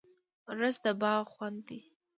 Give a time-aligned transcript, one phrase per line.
[0.57, 1.79] رس د باغ خوند دی